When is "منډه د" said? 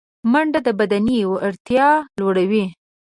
0.31-0.69